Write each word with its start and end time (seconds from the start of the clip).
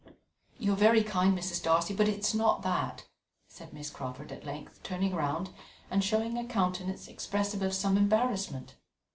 "You 0.57 0.73
are 0.73 0.77
very 0.77 1.03
kind, 1.03 1.37
Mrs. 1.37 1.61
Darcy, 1.61 1.93
but 1.93 2.07
it 2.07 2.17
is 2.17 2.33
not 2.33 2.63
that," 2.63 3.05
said 3.47 3.71
Miss 3.71 3.91
Crawford, 3.91 4.31
at 4.31 4.47
length 4.47 4.81
turning 4.81 5.13
round 5.13 5.51
and 5.91 6.03
showing 6.03 6.39
a 6.39 6.45
countenance 6.47 7.07
expressive 7.07 7.61
of 7.61 7.71
some 7.75 7.97
embarrassment. 7.97 8.77